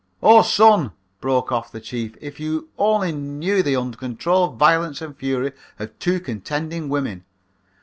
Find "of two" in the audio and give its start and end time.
5.77-6.19